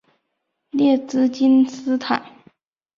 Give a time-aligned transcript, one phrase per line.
[0.71, 2.25] 列兹金斯坦。